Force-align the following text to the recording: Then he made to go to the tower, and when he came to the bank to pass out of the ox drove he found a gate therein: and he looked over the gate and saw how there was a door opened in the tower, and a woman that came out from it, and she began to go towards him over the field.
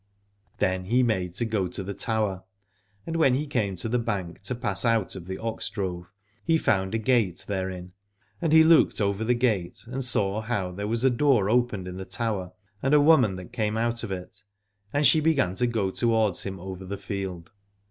Then 0.57 0.85
he 0.85 1.03
made 1.03 1.35
to 1.35 1.45
go 1.45 1.67
to 1.67 1.83
the 1.83 1.93
tower, 1.93 2.43
and 3.05 3.17
when 3.17 3.35
he 3.35 3.45
came 3.45 3.75
to 3.75 3.87
the 3.87 3.99
bank 3.99 4.41
to 4.45 4.55
pass 4.55 4.83
out 4.83 5.15
of 5.15 5.27
the 5.27 5.37
ox 5.37 5.69
drove 5.69 6.11
he 6.43 6.57
found 6.57 6.95
a 6.95 6.97
gate 6.97 7.45
therein: 7.47 7.91
and 8.41 8.51
he 8.51 8.63
looked 8.63 8.99
over 8.99 9.23
the 9.23 9.35
gate 9.35 9.83
and 9.85 10.03
saw 10.03 10.41
how 10.41 10.71
there 10.71 10.87
was 10.87 11.03
a 11.03 11.11
door 11.11 11.51
opened 11.51 11.87
in 11.87 11.97
the 11.97 12.05
tower, 12.05 12.51
and 12.81 12.95
a 12.95 12.99
woman 12.99 13.35
that 13.35 13.53
came 13.53 13.77
out 13.77 13.99
from 13.99 14.11
it, 14.13 14.41
and 14.91 15.05
she 15.05 15.19
began 15.19 15.53
to 15.53 15.67
go 15.67 15.91
towards 15.91 16.41
him 16.41 16.59
over 16.59 16.83
the 16.83 16.97
field. 16.97 17.51